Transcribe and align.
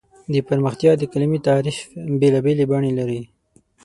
د 0.33 0.35
پرمختیا 0.49 0.91
د 0.97 1.03
کلیمې 1.11 1.39
تعریف 1.47 1.77
بېلابېل 2.19 2.59
بڼې 2.71 2.91
لري. 2.99 3.21